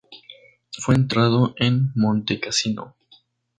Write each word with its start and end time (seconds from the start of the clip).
Fue 0.71 0.95
enterrado 0.95 1.53
en 1.57 1.91
Montecassino. 1.93 2.95